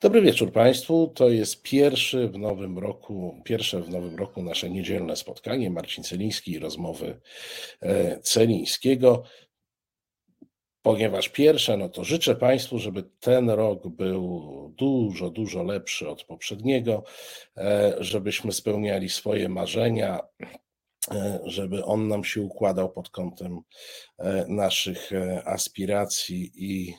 [0.00, 1.12] Dobry wieczór Państwu.
[1.14, 5.70] To jest pierwszy w nowym roku, pierwsze w nowym roku nasze niedzielne spotkanie.
[5.70, 7.20] Marcin Celiński i rozmowy
[7.82, 9.22] e, Celińskiego.
[10.82, 17.04] Ponieważ pierwsze, no to życzę Państwu, żeby ten rok był dużo, dużo lepszy od poprzedniego,
[17.56, 20.20] e, żebyśmy spełniali swoje marzenia,
[21.10, 23.60] e, żeby on nam się układał pod kątem
[24.48, 25.10] naszych
[25.44, 26.94] aspiracji i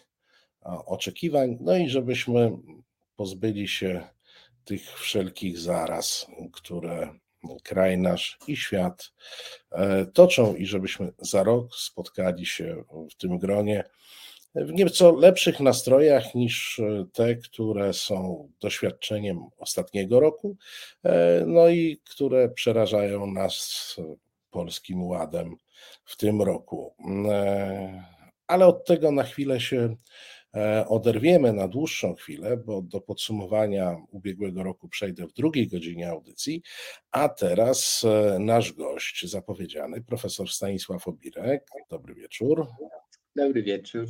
[0.85, 2.51] oczekiwań, no i żebyśmy
[3.15, 4.07] pozbyli się
[4.65, 7.13] tych wszelkich zaraz, które
[7.63, 9.11] kraj nasz i świat
[9.71, 13.83] e, toczą, i żebyśmy za rok spotkali się w tym gronie
[14.55, 16.81] w nieco lepszych nastrojach niż
[17.13, 20.57] te, które są doświadczeniem ostatniego roku,
[21.03, 23.95] e, no i które przerażają nas
[24.49, 25.55] polskim ładem
[26.05, 26.95] w tym roku.
[27.29, 28.03] E,
[28.47, 29.95] ale od tego na chwilę się E,
[30.87, 36.61] oderwiemy na dłuższą chwilę, bo do podsumowania ubiegłego roku przejdę w drugiej godzinie audycji,
[37.11, 41.67] a teraz e, nasz gość zapowiedziany, profesor Stanisław Obirek.
[41.89, 42.67] Dobry wieczór.
[43.35, 44.05] Dobry wieczór.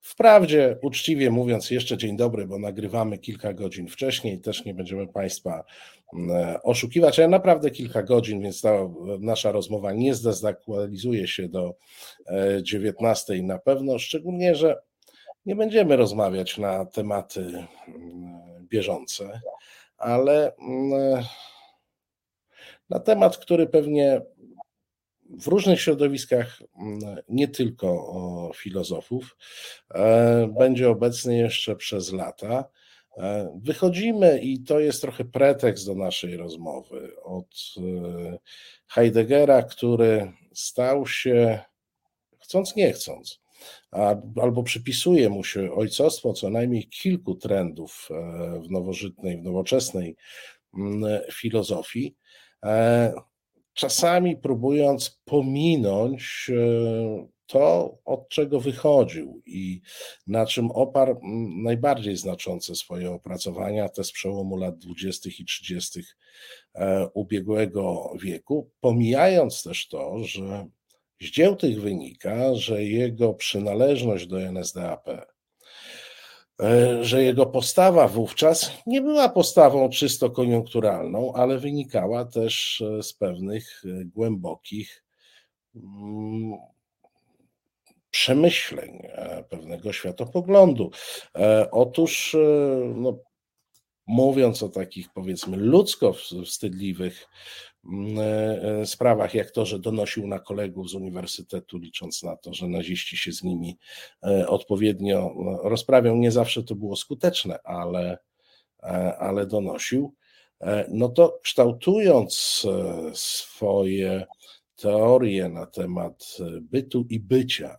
[0.00, 5.64] Wprawdzie, uczciwie mówiąc, jeszcze dzień dobry, bo nagrywamy kilka godzin wcześniej, też nie będziemy Państwa
[6.30, 8.88] e, oszukiwać, ale naprawdę kilka godzin, więc ta
[9.20, 11.74] nasza rozmowa nie zdezaktualizuje się do
[12.62, 14.76] 19 na pewno, szczególnie, że
[15.46, 19.40] nie będziemy rozmawiać na tematy mm, bieżące,
[19.98, 21.24] ale mm,
[22.90, 24.20] na temat, który pewnie
[25.30, 29.36] w różnych środowiskach, mm, nie tylko filozofów,
[29.94, 32.64] e, będzie obecny jeszcze przez lata.
[33.18, 38.38] E, wychodzimy, i to jest trochę pretekst do naszej rozmowy, od e,
[38.88, 41.58] Heideggera, który stał się,
[42.38, 43.43] chcąc nie chcąc,
[44.42, 48.14] albo przypisuje mu się ojcostwo co najmniej kilku trendów e,
[48.60, 50.16] w nowożytnej, w nowoczesnej
[50.78, 52.16] mm, filozofii,
[52.64, 53.12] e,
[53.74, 59.80] czasami próbując pominąć e, to, od czego wychodził i
[60.26, 65.30] na czym oparł mm, najbardziej znaczące swoje opracowania, te z przełomu lat 20.
[65.38, 66.00] i 30.
[67.14, 70.66] ubiegłego wieku, pomijając też to, że
[71.20, 79.00] z dzieł tych wynika, że jego przynależność do NSDAP, e, że jego postawa wówczas nie
[79.00, 85.04] była postawą czysto koniunkturalną, ale wynikała też e, z pewnych e, głębokich
[85.76, 86.58] mm,
[88.10, 89.02] przemyśleń,
[89.48, 90.90] pewnego światopoglądu.
[91.70, 92.36] Otóż,
[92.94, 93.18] no,
[94.06, 96.12] mówiąc o takich powiedzmy ludzko
[96.44, 97.26] wstydliwych
[98.84, 103.32] sprawach, jak to, że donosił na kolegów z uniwersytetu, licząc na to, że naziści się
[103.32, 103.78] z nimi
[104.26, 106.16] e, odpowiednio no, rozprawią.
[106.16, 108.18] Nie zawsze to było skuteczne, ale,
[109.18, 110.14] ale donosił.
[110.88, 112.62] No to kształtując
[113.14, 114.26] swoje
[114.76, 117.78] teorie na temat bytu i bycia,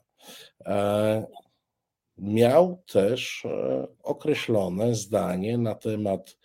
[2.18, 3.48] miał też
[4.04, 6.38] określone zdanie na temat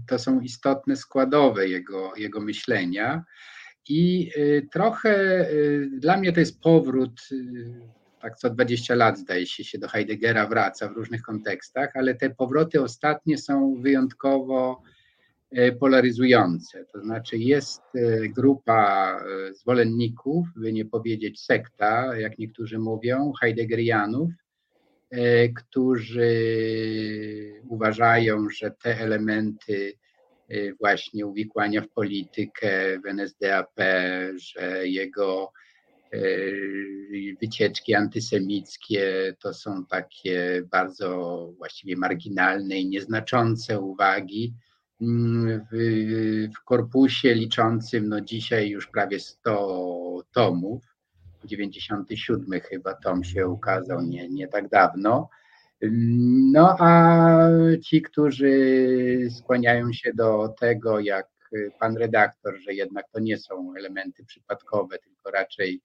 [0.08, 3.26] to są istotne składowe jego, jego myślenia.
[3.90, 7.82] I y, trochę y, dla mnie to jest powrót, y,
[8.22, 12.30] tak co 20 lat zdaje się, się do Heideggera wraca w różnych kontekstach, ale te
[12.30, 14.82] powroty ostatnie są wyjątkowo
[15.80, 16.86] polaryzujące.
[16.86, 17.82] To znaczy jest
[18.30, 19.18] grupa
[19.52, 24.30] zwolenników, by nie powiedzieć sekta, jak niektórzy mówią, heideggerianów,
[25.12, 26.32] E, którzy
[27.70, 29.94] uważają, że te elementy
[30.50, 33.72] e, właśnie uwikłania w politykę w NSDAP,
[34.36, 35.69] że jego e,
[37.42, 44.54] wycieczki antysemickie to są takie bardzo właściwie marginalne i nieznaczące uwagi,
[45.02, 45.78] mm, w,
[46.56, 50.84] w korpusie liczącym no dzisiaj już prawie 100 tomów.
[51.46, 55.30] 97 chyba tom się ukazał nie, nie tak dawno.
[56.52, 57.40] No a
[57.84, 58.52] ci, którzy
[59.38, 61.28] skłaniają się do tego, jak
[61.80, 65.82] pan redaktor, że jednak to nie są elementy przypadkowe, tylko raczej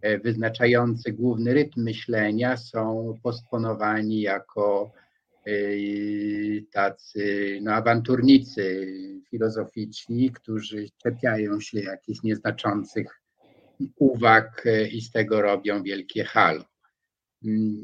[0.00, 4.92] e, wyznaczające główny rytm myślenia, są postponowani jako
[5.46, 5.52] e,
[6.72, 8.86] tacy no, awanturnicy
[9.30, 13.22] filozoficzni, którzy czepiają się jakichś nieznaczących
[13.96, 16.64] uwag e, i z tego robią wielkie halo.
[17.44, 17.76] Mm,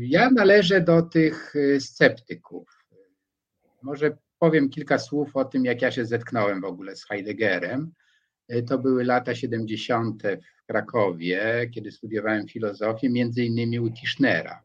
[0.00, 2.68] ja należę do tych sceptyków.
[3.82, 7.92] Może powiem kilka słów o tym, jak ja się zetknąłem w ogóle z Heideggerem.
[8.48, 10.22] E, to były lata 70.
[10.62, 14.62] w Krakowie, kiedy studiowałem filozofię, między innymi u Tischnera.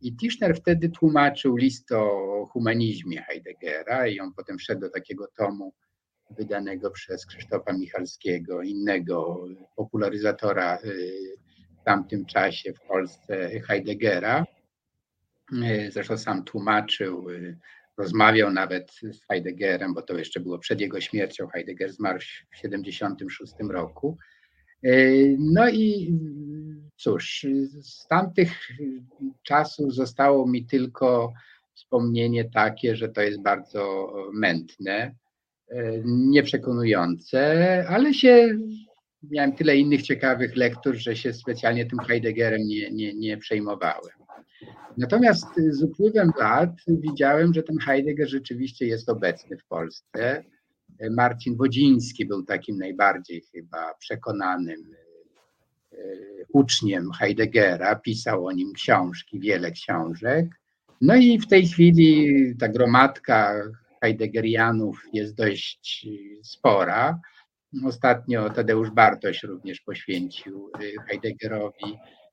[0.00, 5.72] I Tischner wtedy tłumaczył list o humanizmie Heideggera i on potem wszedł do takiego tomu
[6.30, 9.44] wydanego przez Krzysztofa Michalskiego, innego
[9.76, 10.78] popularyzatora e,
[11.80, 14.46] w tamtym czasie w Polsce Heideggera.
[15.64, 17.26] E, zresztą sam tłumaczył
[17.98, 21.46] rozmawiał nawet z Heideggerem, bo to jeszcze było przed jego śmiercią.
[21.46, 22.18] Heidegger zmarł
[22.52, 24.16] w 76 roku.
[24.84, 24.90] E,
[25.38, 26.14] no i
[26.96, 27.46] cóż,
[27.80, 28.68] z tamtych
[29.42, 31.32] czasów zostało mi tylko
[31.74, 35.14] wspomnienie takie, że to jest bardzo mętne,
[35.68, 38.58] e, nieprzekonujące, ale się
[39.22, 44.25] miałem tyle innych ciekawych lektur, że się specjalnie tym Heideggerem nie, nie, nie przejmowałem.
[44.96, 50.44] Natomiast z upływem lat widziałem, że ten Heidegger rzeczywiście jest obecny w Polsce.
[51.10, 54.94] Marcin Wodziński był takim najbardziej chyba przekonanym
[55.92, 55.96] e,
[56.52, 60.46] uczniem Heideggera, pisał o nim książki, wiele książek.
[61.00, 63.62] No i w tej chwili ta gromadka
[64.02, 66.06] Heideggerianów jest dość
[66.42, 67.20] spora.
[67.84, 72.25] Ostatnio Tadeusz Bartoś również poświęcił e, Heideggerowi E,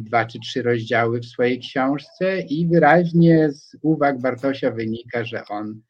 [0.00, 5.80] dwa czy trzy rozdziały w swojej książce i wyraźnie z uwag Bartosia wynika, że on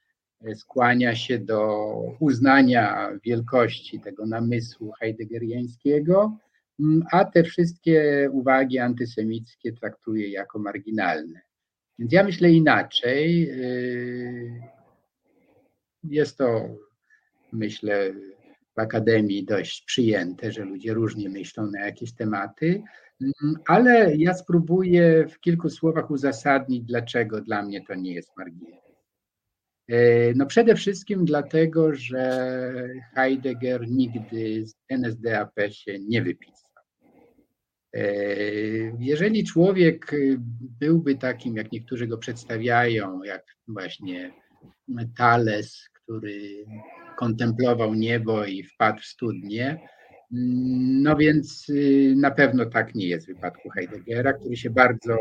[0.40, 1.88] e, skłania się do
[2.20, 6.38] uznania wielkości tego namysłu heideggeriańskiego,
[7.12, 11.40] a te wszystkie uwagi antysemickie traktuje jako marginalne.
[11.98, 13.50] Więc ja myślę inaczej.
[13.50, 13.56] E,
[16.04, 16.68] jest to,
[17.52, 18.12] myślę,
[18.76, 22.84] w akademii dość przyjęte, że ludzie różnie myślą na jakieś tematy, Mm,
[23.66, 28.88] ale ja spróbuję w kilku słowach uzasadnić, dlaczego dla mnie to nie jest margines.
[29.88, 36.68] E, no przede wszystkim dlatego, że Heidegger nigdy z NSDAP się nie wypisał.
[37.94, 38.04] E,
[38.98, 40.10] jeżeli człowiek
[40.80, 44.32] byłby takim, jak niektórzy go przedstawiają, jak właśnie
[45.16, 46.64] Thales, który
[47.16, 49.88] kontemplował niebo i wpadł w studnię,
[50.30, 55.16] no więc y, na pewno tak nie jest w wypadku Heideggera, który się bardzo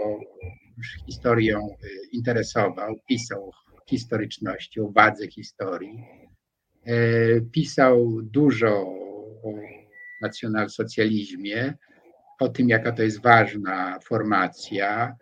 [1.06, 3.52] historią y, interesował, pisał
[3.90, 6.04] historyczności, o wadze historii.
[6.86, 8.82] E, pisał dużo
[9.44, 9.54] o
[10.22, 11.74] nacjonalsocjalizmie,
[12.40, 15.16] o tym, jaka to jest ważna formacja.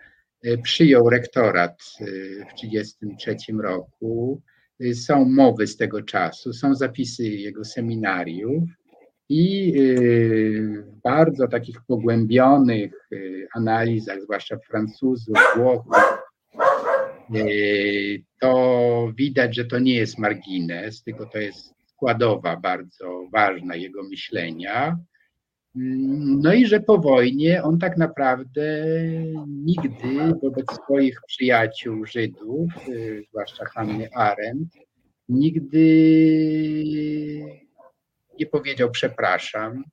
[0.44, 4.42] E, przyjął rektorat y, w 1933 roku.
[4.94, 8.63] Są mowy z tego czasu, są zapisy jego seminariów
[9.29, 15.96] i y, w bardzo takich pogłębionych y, analizach, zwłaszcza Francuzów, Włochów,
[17.36, 24.03] y, to widać, że to nie jest margines, tylko to jest składowa bardzo ważna jego
[24.03, 24.98] myślenia.
[26.44, 28.86] No i że po wojnie on tak naprawdę
[29.48, 32.72] nigdy wobec swoich przyjaciół Żydów,
[33.29, 34.74] zwłaszcza Hanny Arendt,
[35.29, 35.86] nigdy
[38.39, 39.84] nie powiedział przepraszam,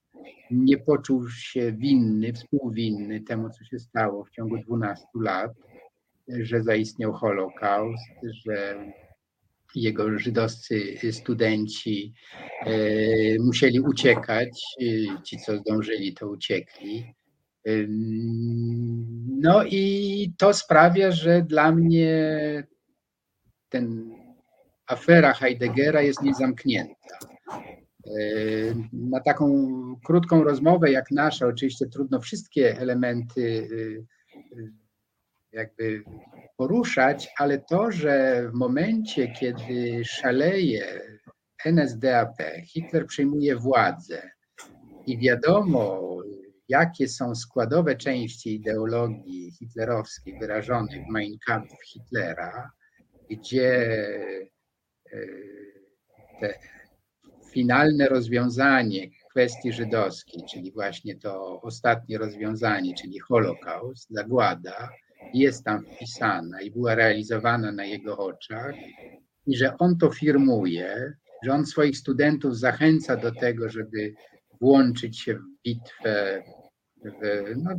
[0.51, 5.53] nie poczuł się winny, współwinny temu, co się stało w ciągu 12 lat,
[6.29, 8.13] że zaistniał Holokaust,
[8.47, 8.85] że
[9.75, 12.13] jego żydowscy studenci
[12.67, 12.73] e,
[13.39, 14.49] musieli uciekać,
[14.81, 17.15] e, ci co zdążyli to uciekli.
[19.41, 22.09] No i to sprawia, że dla mnie
[23.69, 24.11] ten
[24.87, 27.32] afera Heideggera jest niezamknięta.
[28.93, 29.47] Na taką
[30.05, 34.05] krótką rozmowę jak nasza, oczywiście trudno wszystkie elementy y,
[34.57, 34.73] y,
[35.53, 36.05] jakby
[36.57, 41.01] poruszać, ale to, że w momencie, kiedy szaleje
[41.65, 44.31] NSDAP, Hitler przejmuje władzę
[45.07, 46.17] i wiadomo,
[46.69, 52.71] jakie są składowe części ideologii hitlerowskiej wyrażonej w Mein Kampf Hitlera,
[53.31, 53.97] gdzie
[56.41, 56.55] te
[57.53, 64.89] finalne rozwiązanie kwestii żydowskiej, czyli właśnie to ostatnie rozwiązanie, czyli Holokaust, zagłada,
[65.35, 68.75] jest tam wpisana i była realizowana na jego oczach,
[69.47, 71.13] i że on to firmuje,
[71.45, 74.15] że on swoich studentów zachęca do tego, żeby
[74.61, 76.43] włączyć się w bitwę.
[77.05, 77.71] W, no,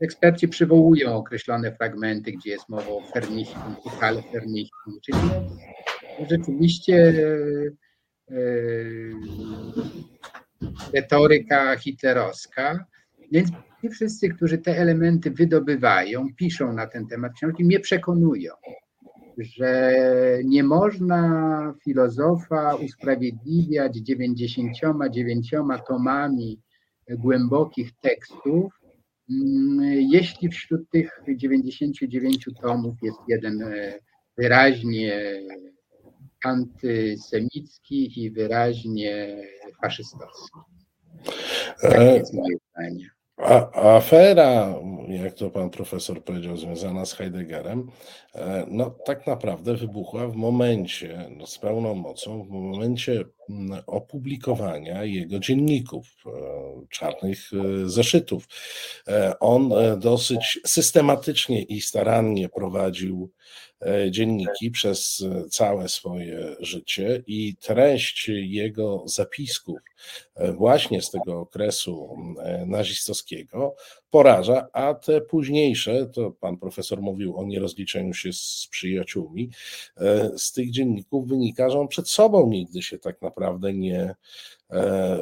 [0.00, 7.12] eksperci przywołują określone fragmenty, gdzie jest mowa o fernichtum, uchale fernichtum, czyli no, rzeczywiście
[10.92, 12.84] retoryka hitlerowska.
[13.32, 13.48] Więc
[13.80, 18.52] ci wszyscy, którzy te elementy wydobywają, piszą na ten temat książki, mnie przekonują,
[19.38, 19.94] że
[20.44, 25.50] nie można filozofa usprawiedliwiać 99
[25.88, 26.60] tomami
[27.10, 28.72] głębokich tekstów,
[29.30, 29.80] mm,
[30.12, 33.98] jeśli wśród tych 99 tomów jest jeden e,
[34.38, 35.40] wyraźnie
[36.46, 39.36] antysemicki i wyraźnie
[39.82, 40.58] faszystowski.
[41.80, 43.10] Tak e, jest moje zdanie.
[43.36, 44.74] A, afera,
[45.08, 47.90] jak to pan profesor powiedział, związana z Heideggerem,
[48.34, 55.04] e, no tak naprawdę wybuchła w momencie, no, z pełną mocą, w momencie mm, opublikowania
[55.04, 56.30] jego dzienników, e,
[56.90, 58.48] czarnych e, zeszytów.
[59.40, 63.30] On dosyć systematycznie i starannie prowadził
[64.10, 69.78] dzienniki przez całe swoje życie i treść jego zapisków
[70.54, 72.16] właśnie z tego okresu
[72.66, 73.76] nazistowskiego
[74.16, 79.50] poraża, a te późniejsze, to pan profesor mówił o nierozliczeniu się z przyjaciółmi,
[80.36, 84.14] z tych dzienników wynika, że on przed sobą nigdy się tak naprawdę nie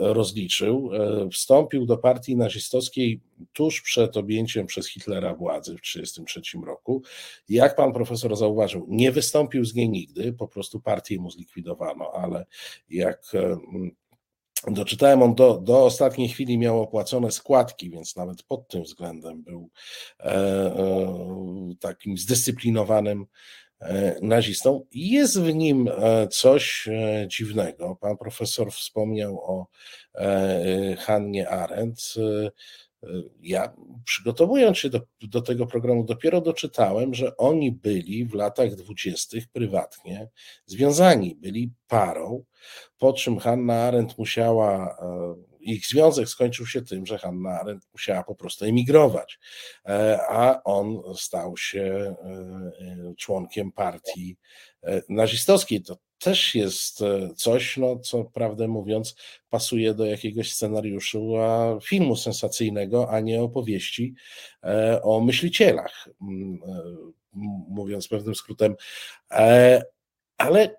[0.01, 0.91] rozliczył.
[1.33, 3.21] Wstąpił do partii nazistowskiej
[3.53, 7.03] tuż przed objęciem przez Hitlera władzy w 1933 roku.
[7.49, 12.47] Jak pan profesor zauważył, nie wystąpił z niej nigdy, po prostu partię mu zlikwidowano, ale
[12.91, 13.33] jak
[14.73, 19.71] doczytałem, on do, do ostatniej chwili miał opłacone składki, więc nawet pod tym względem był
[20.21, 23.27] e, e, takim zdyscyplinowanym
[23.81, 24.87] e, nazistą.
[24.93, 27.97] Jest w nim e, coś e, dziwnego.
[28.01, 29.67] Pan profesor wspomniał o
[30.99, 32.15] Hannie Arendt.
[33.43, 39.49] Ja przygotowując się do, do tego programu, dopiero doczytałem, że oni byli w latach dwudziestych
[39.49, 40.29] prywatnie
[40.67, 42.45] związani, byli parą,
[42.99, 48.23] po czym Hanna Arendt musiała, e, ich związek skończył się tym, że Hanna Arendt musiała
[48.23, 49.39] po prostu emigrować,
[49.87, 54.37] e, a on stał się e, członkiem partii
[55.09, 55.83] nazistowskiej.
[55.83, 57.01] To też jest
[57.37, 59.17] coś, no, co prawdę mówiąc,
[59.51, 61.35] pasuje do jakiegoś scenariuszu
[61.83, 64.15] filmu sensacyjnego, a nie opowieści
[65.03, 66.09] o myślicielach,
[67.69, 68.77] mówiąc pewnym skrótem.
[70.39, 70.77] Ale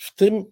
[0.00, 0.44] w tym,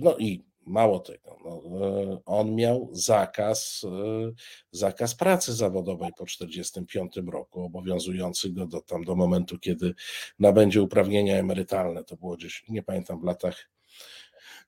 [0.00, 4.32] no i Mało tego, no, e, on miał zakaz, e,
[4.70, 9.94] zakaz pracy zawodowej po 1945 roku, obowiązujący go do, tam do momentu, kiedy
[10.38, 12.04] nabędzie uprawnienia emerytalne.
[12.04, 13.68] To było gdzieś, nie pamiętam, w latach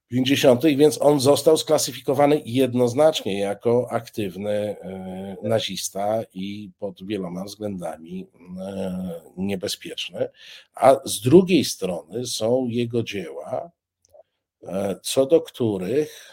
[0.09, 8.26] 50., więc on został sklasyfikowany jednoznacznie jako aktywny e, nazista i pod wieloma względami
[9.37, 10.29] niebezpieczny.
[10.75, 13.71] A z drugiej strony są jego dzieła,
[15.02, 16.32] co do których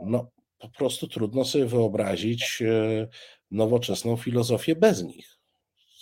[0.00, 3.08] no, po prostu trudno sobie wyobrazić e,
[3.50, 5.38] nowoczesną filozofię bez nich.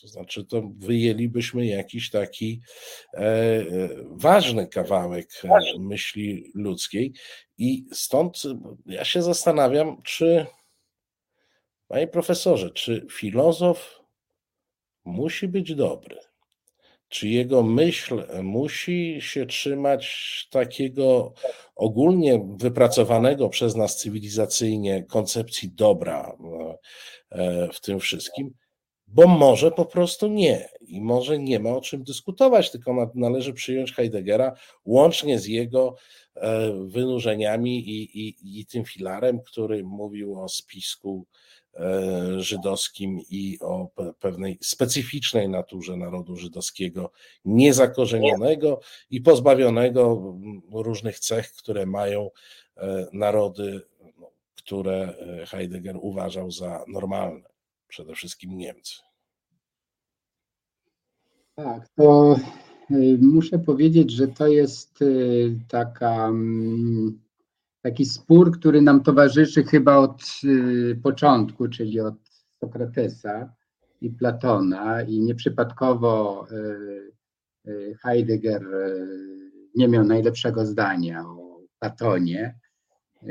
[0.01, 2.61] To znaczy, to wyjęlibyśmy jakiś taki
[3.15, 3.65] e,
[4.11, 5.43] ważny kawałek
[5.79, 7.13] myśli ludzkiej,
[7.59, 8.43] i stąd
[8.87, 10.47] ja się zastanawiam, czy,
[11.89, 14.01] panie profesorze, czy filozof
[15.05, 16.30] musi być dobry?
[17.11, 21.33] Czy jego myśl musi się trzymać takiego
[21.77, 26.37] ogólnie wypracowanego przez nas cywilizacyjnie koncepcji dobra
[27.31, 28.55] e, w tym wszystkim?
[29.07, 33.93] Bo może po prostu nie i może nie ma o czym dyskutować, tylko należy przyjąć
[33.93, 34.53] Heideggera
[34.85, 35.95] łącznie z jego
[36.35, 41.50] e, wynurzeniami i, i, i tym filarem, który mówił o spisku E,
[42.37, 47.11] żydowskim i o pewnej specyficznej naturze narodu żydowskiego,
[47.45, 50.35] niezakorzenionego i pozbawionego
[50.73, 52.31] różnych cech, które mają
[52.77, 53.81] e, narody,
[54.19, 57.49] no, które e, Heidegger uważał za normalne,
[57.89, 58.95] przede wszystkim Niemcy.
[61.55, 62.37] Tak, to
[63.21, 64.99] muszę powiedzieć, że to jest
[65.69, 67.21] taka mm,
[67.83, 72.15] taki spór, który nam towarzyszy chyba od y, początku, czyli od
[72.61, 73.53] Sokratesa
[74.01, 78.67] i Platona i nieprzypadkowo y, y, Heidegger
[79.75, 82.59] nie miał najlepszego zdania o Platonie,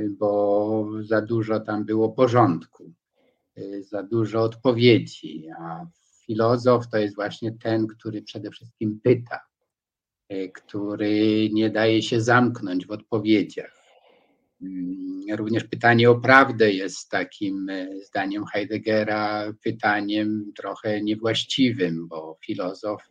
[0.09, 2.93] bo za dużo tam było porządku,
[3.81, 5.85] za dużo odpowiedzi, a
[6.25, 9.39] filozof to jest właśnie ten, który przede wszystkim pyta,
[10.53, 13.78] który nie daje się zamknąć w odpowiedziach.
[14.61, 23.03] Mm, również pytanie o prawdę jest takim, e, zdaniem Heideggera, pytaniem trochę niewłaściwym, bo filozof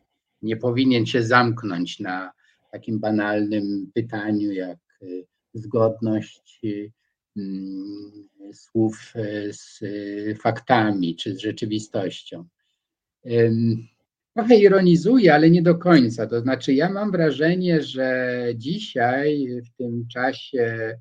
[0.43, 2.33] nie powinien się zamknąć na
[2.73, 5.07] takim banalnym pytaniu jak e,
[5.55, 6.69] zgodność e,
[7.41, 9.13] mm, słów
[9.51, 9.81] z
[10.41, 12.45] faktami czy z rzeczywistością.
[14.35, 16.27] Trochę ironizuję, ale nie do końca.
[16.27, 20.99] To znaczy, ja mam wrażenie, że dzisiaj, w tym czasie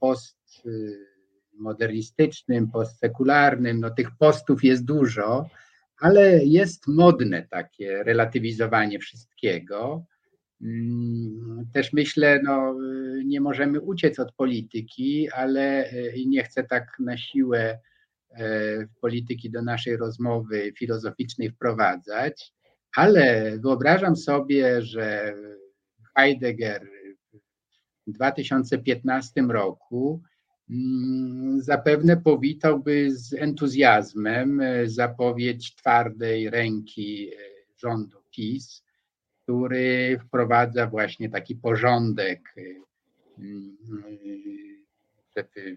[0.00, 5.48] postmodernistycznym, postsekularnym, no tych postów jest dużo,
[6.00, 10.04] ale jest modne takie relatywizowanie wszystkiego.
[10.62, 12.76] Mm, też myślę, no,
[13.24, 15.90] nie możemy uciec od polityki, ale e,
[16.26, 17.78] nie chcę tak na siłę
[18.30, 22.52] e, polityki do naszej rozmowy filozoficznej wprowadzać,
[22.96, 25.34] ale wyobrażam sobie, że
[26.16, 26.88] Heidegger
[28.06, 30.22] 2015 roku
[30.70, 37.36] mm, zapewne powitałby z entuzjazmem e, zapowiedź twardej ręki e,
[37.76, 38.84] rządu PiS,
[39.42, 42.62] który wprowadza właśnie taki porządek, e,
[43.38, 43.76] mm,
[45.36, 45.76] żeby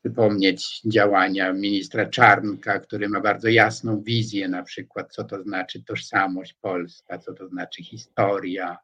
[0.00, 6.54] przypomnieć działania ministra Czarnka, który ma bardzo jasną wizję na przykład, co to znaczy tożsamość
[6.54, 8.78] polska, co to znaczy historia,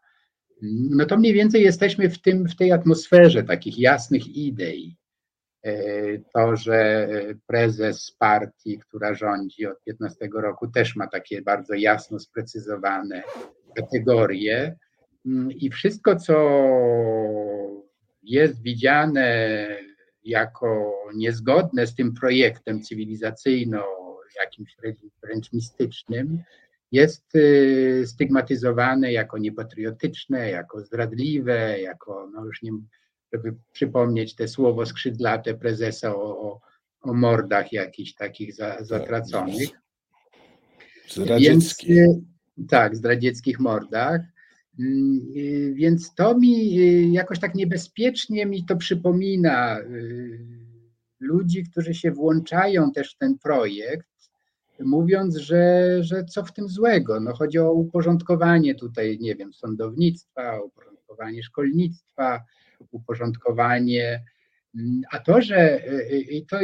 [0.62, 4.96] no to mniej więcej jesteśmy w, tym, w tej atmosferze takich jasnych idei.
[5.64, 5.73] E,
[6.34, 7.08] to, że
[7.46, 13.23] prezes partii, która rządzi od 15 roku, też ma takie bardzo jasno sprecyzowane
[13.76, 14.76] kategorie.
[15.26, 16.34] Mm, I wszystko, co
[18.23, 19.67] jest widziane
[20.25, 23.84] jako niezgodne z tym projektem cywilizacyjno,
[24.40, 24.76] jakimś
[25.23, 26.43] wręcz mistycznym,
[26.95, 32.73] jest y, stygmatyzowane jako niepatriotyczne, jako zdradliwe, jako, no już nie,
[33.33, 36.61] żeby przypomnieć te słowo skrzydlate prezesa o, o,
[37.00, 39.69] o mordach jakichś takich za, tak, zatraconych.
[41.39, 41.76] Więc,
[42.69, 44.21] tak, zdradzieckich mordach.
[44.78, 49.78] Mm, y, więc to mi y, jakoś tak niebezpiecznie mi to przypomina
[51.21, 54.07] ludzi, którzy się włączają też w ten projekt,
[54.80, 57.21] mówiąc, że, że co w tym złego.
[57.21, 62.45] No chodzi o uporządkowanie tutaj, nie wiem, sądownictwa, uporządkowanie szkolnictwa,
[62.91, 64.25] uporządkowanie.
[65.10, 65.80] A to, że
[66.30, 66.56] i to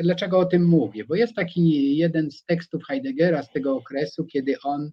[0.00, 1.04] dlaczego o tym mówię?
[1.04, 4.90] Bo jest taki jeden z tekstów Heideggera z tego okresu, kiedy on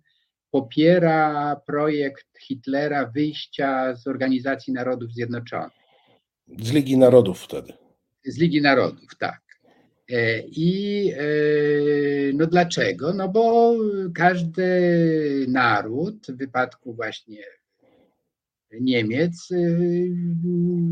[0.52, 5.72] popiera projekt Hitlera wyjścia z Organizacji Narodów Zjednoczonych.
[6.60, 7.74] Z Ligi Narodów wtedy.
[8.26, 9.45] Z Ligi Narodów, tak.
[10.10, 13.14] E, I e, no dlaczego?
[13.14, 13.76] No bo
[14.16, 14.66] każdy
[15.48, 17.44] naród, w wypadku właśnie
[18.82, 19.58] Niemiec, e,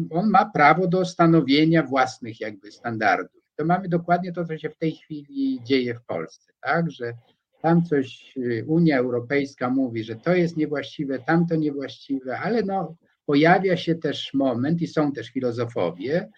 [0.10, 3.44] on ma prawo do stanowienia własnych jakby standardów.
[3.56, 7.14] To mamy dokładnie to, co się w tej chwili dzieje w Polsce, tak, że
[7.62, 8.36] tam coś
[8.68, 12.96] Unia Europejska mówi, że to jest niewłaściwe, tamto niewłaściwe, ale no
[13.26, 16.30] pojawia się też moment i są też filozofowie,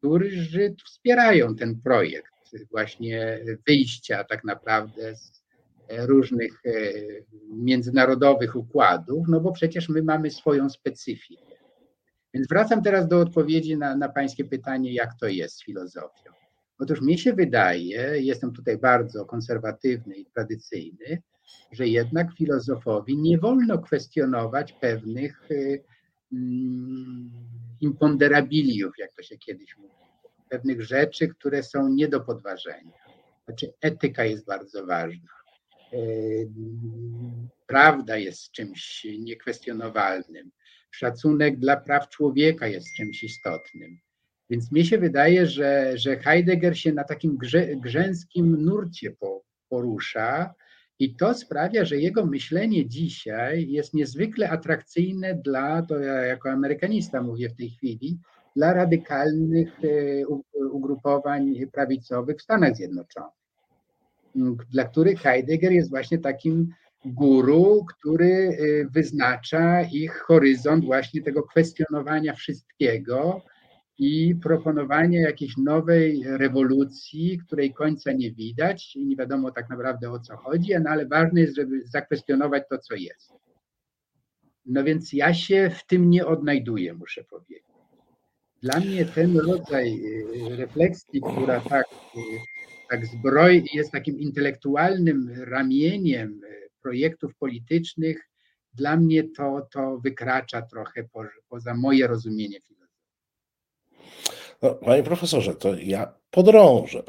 [0.00, 2.32] którzy wspierają ten projekt
[2.70, 5.42] właśnie wyjścia tak naprawdę z
[5.98, 6.70] różnych e,
[7.52, 11.54] międzynarodowych układów, no bo przecież my mamy swoją specyfikę.
[12.34, 16.32] Więc wracam teraz do odpowiedzi na, na Pańskie pytanie, jak to jest z filozofią.
[16.78, 21.22] Otóż mi się wydaje, jestem tutaj bardzo konserwatywny i tradycyjny,
[21.72, 25.78] że jednak filozofowi nie wolno kwestionować pewnych mm,
[27.80, 29.94] imponderabiliów, jak to się kiedyś mówi,
[30.48, 32.92] pewnych rzeczy, które są nie do podważenia.
[33.44, 35.30] Znaczy, etyka jest bardzo ważna.
[35.92, 35.98] E,
[37.66, 40.50] prawda jest czymś niekwestionowalnym.
[40.90, 43.98] Szacunek dla praw człowieka jest czymś istotnym.
[44.50, 49.16] Więc mi się wydaje, że, że Heidegger się na takim grze, grzęskim nurcie
[49.68, 50.54] porusza,
[51.00, 57.22] i to sprawia, że jego myślenie dzisiaj jest niezwykle atrakcyjne dla, to ja jako amerykanista
[57.22, 58.18] mówię w tej chwili,
[58.56, 60.26] dla radykalnych e,
[60.72, 63.32] ugrupowań prawicowych w Stanach Zjednoczonych,
[64.70, 66.68] dla których Heidegger jest właśnie takim
[67.04, 68.54] guru, który e,
[68.90, 73.42] wyznacza ich horyzont właśnie tego kwestionowania wszystkiego
[74.02, 80.20] i proponowania jakiejś nowej rewolucji, której końca nie widać i nie wiadomo tak naprawdę o
[80.20, 83.32] co chodzi, no ale ważne jest, żeby zakwestionować to, co jest.
[84.66, 87.64] No więc ja się w tym nie odnajduję, muszę powiedzieć.
[88.62, 90.00] Dla mnie ten rodzaj
[90.52, 91.86] y, refleksji, która tak,
[92.16, 92.20] y,
[92.90, 96.40] tak zbroi, jest takim intelektualnym ramieniem
[96.82, 98.30] projektów politycznych,
[98.74, 102.79] dla mnie to, to wykracza trochę po, poza moje rozumienie filozofii.
[104.62, 107.02] No, panie profesorze, to ja podrążę.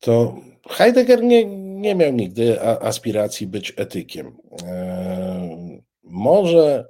[0.00, 0.36] To
[0.68, 1.44] Heidegger nie,
[1.80, 4.36] nie miał nigdy aspiracji być etykiem.
[4.66, 6.88] E, może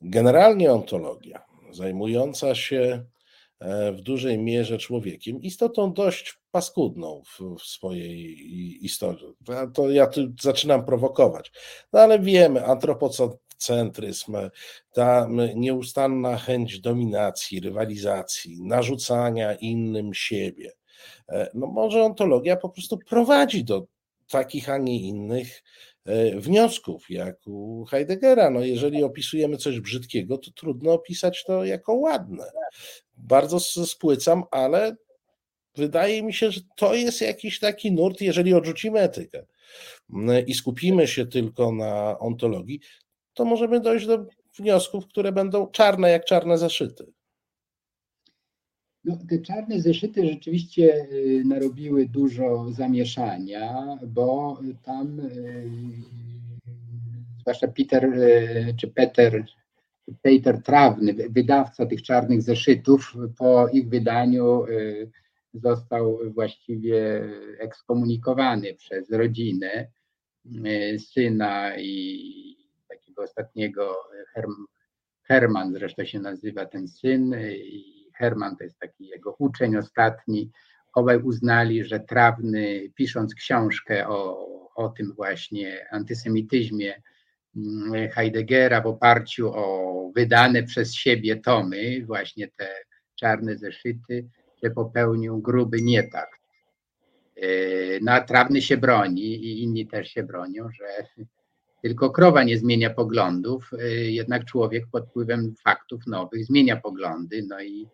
[0.00, 3.04] generalnie ontologia, zajmująca się
[3.60, 9.26] e, w dużej mierze człowiekiem, istotą dość paskudną w, w swojej istocie.
[9.74, 11.52] To ja tu zaczynam prowokować.
[11.92, 12.64] No ale wiemy,
[13.56, 14.36] antropocentryzm,
[14.92, 20.72] ta nieustanna chęć dominacji, rywalizacji, narzucania innym siebie.
[21.28, 23.86] E, no może ontologia po prostu prowadzi do
[24.30, 25.62] takich, a nie innych
[26.04, 28.50] e, wniosków, jak u Heideggera.
[28.50, 32.44] No jeżeli opisujemy coś brzydkiego, to trudno opisać to jako ładne.
[33.16, 34.96] Bardzo spłycam, ale
[35.74, 39.46] wydaje mi się, że to jest jakiś taki nurt, jeżeli odrzucimy etykę
[40.46, 42.80] i skupimy się tylko na ontologii,
[43.36, 44.26] to możemy dojść do
[44.58, 47.12] wniosków, które będą czarne jak czarne zeszyty.
[49.04, 55.70] No, te czarne zeszyty rzeczywiście y, narobiły dużo zamieszania, bo tam y,
[57.40, 59.44] zwłaszcza Peter y, czy Peter,
[60.22, 64.64] Peter Trawny, wydawca tych czarnych zeszytów, po ich wydaniu
[65.54, 69.88] został właściwie ekskomunikowany przez rodzinę
[70.98, 72.55] syna i
[73.16, 73.96] takiego ostatniego
[75.22, 80.50] Herman zresztą się nazywa ten syn i Herman to jest taki jego uczeń ostatni,
[80.94, 87.02] obaj uznali, że Trawny, pisząc książkę o, o tym właśnie antysemityzmie
[87.56, 92.68] mm, Heideggera w oparciu o wydane przez siebie tomy, właśnie te
[93.14, 94.28] czarne zeszyty,
[94.64, 96.40] że popełnił gruby nietakt.
[98.02, 101.06] No a Trawny się broni i inni też się bronią, że
[101.82, 103.70] tylko krowa nie zmienia poglądów,
[104.06, 107.88] jednak człowiek pod wpływem faktów nowych zmienia poglądy, no i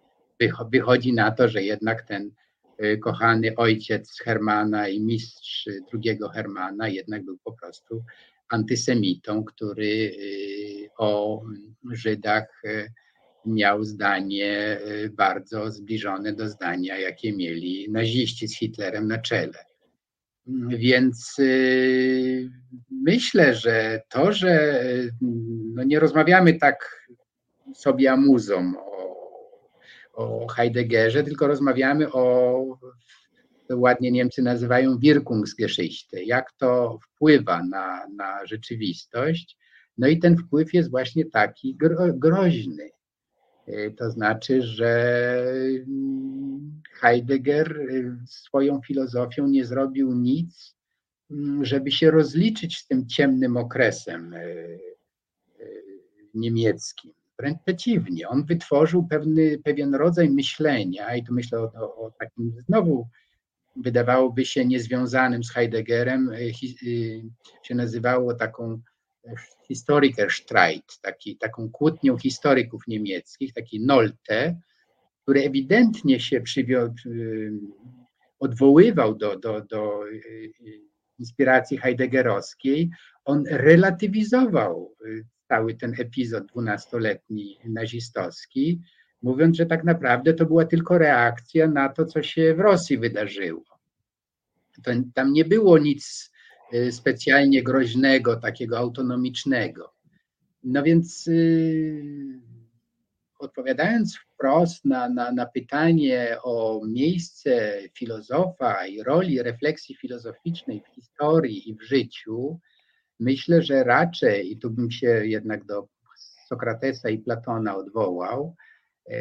[0.73, 2.31] wychodzi na to, że jednak ten
[2.85, 8.05] y, kochany ojciec Hermana i mistrz drugiego Hermana jednak był po prostu
[8.49, 11.42] antysemitą, który y, o
[11.90, 12.92] Żydach y,
[13.47, 19.72] miał zdanie bardzo zbliżone do zdania, jakie mieli naziści z Hitlerem na czele.
[20.68, 21.37] Więc
[22.90, 24.83] myślę, że to, że
[25.74, 27.09] no nie rozmawiamy tak
[27.74, 28.72] sobie amuzą
[30.12, 32.78] o Heideggerze, tylko rozmawiamy o,
[33.68, 39.59] to ładnie Niemcy nazywają Wirkungsgeschichte, jak to wpływa na, na rzeczywistość.
[39.98, 42.90] No i ten wpływ jest właśnie taki gro, groźny.
[43.66, 45.55] E, to znaczy, że
[46.92, 50.77] Heidegger e, swoją filozofią nie zrobił nic,
[51.62, 54.44] żeby się rozliczyć z tym ciemnym okresem e,
[56.35, 57.12] niemieckim.
[57.38, 62.55] Wręcz przeciwnie, on wytworzył pewny, pewien rodzaj myślenia, i tu myślę o, o, o takim
[62.68, 63.09] znowu
[63.77, 66.31] wydawałoby się niezwiązanym z Heideggerem,
[67.62, 68.81] się nazywało taką
[69.69, 74.61] Historikerstreit, taki, taką kłótnią historyków niemieckich, taki Nolte,
[75.23, 77.53] który ewidentnie się przywio- y,
[78.41, 80.01] odwoływał do, do, do
[81.19, 82.91] inspiracji heideggerowskiej,
[83.25, 84.95] on relatywizował
[85.49, 88.81] cały ten epizod dwunastoletni nazistowski,
[89.23, 93.65] mówiąc, że tak naprawdę to była tylko reakcja na to, co się w Rosji wydarzyło.
[94.85, 96.32] To, tam nie było nic y,
[96.91, 99.93] specjalnie groźnego, takiego autonomicznego.
[100.65, 102.41] No więc yy,
[103.39, 111.71] odpowiadając wprost na, na, na pytanie o miejsce filozofa i roli refleksji filozoficznej w historii
[111.71, 112.61] i w życiu,
[113.23, 115.89] Myślę, że raczej, i tu bym się jednak do
[116.49, 118.57] Sokratesa i Platona odwołał,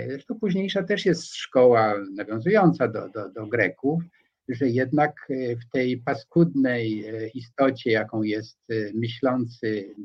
[0.07, 4.03] zresztą późniejsza też jest szkoła nawiązująca do, do, do Greków,
[4.49, 8.59] że jednak e, w tej paskudnej e, istocie, jaką jest
[8.93, 9.95] myślący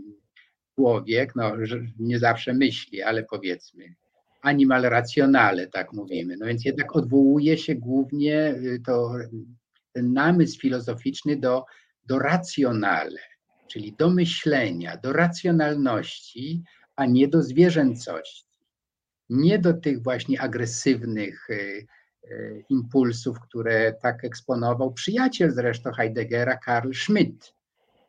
[0.75, 1.53] człowiek, no
[1.99, 3.95] nie zawsze myśli, ale powiedzmy
[4.43, 6.37] animal racjonale, tak mówimy.
[6.37, 8.55] No więc jednak odwołuje się głównie
[8.87, 9.13] to,
[9.93, 11.65] ten namysł filozoficzny do,
[12.07, 13.19] do racjonale
[13.67, 16.63] czyli do myślenia, do racjonalności,
[16.97, 18.47] a nie do zwierzęcości.
[19.31, 21.87] Nie do tych właśnie agresywnych e, e,
[22.69, 27.55] impulsów, które tak eksponował przyjaciel zresztą Heideggera, Karl Schmidt.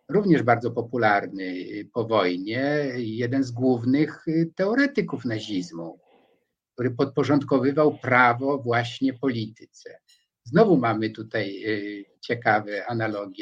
[0.09, 1.55] również bardzo popularny
[1.93, 4.25] po wojnie, jeden z głównych
[4.55, 5.99] teoretyków nazizmu,
[6.73, 9.99] który podporządkowywał prawo właśnie polityce.
[10.43, 11.63] Znowu mamy tutaj
[12.21, 13.35] ciekawe analogie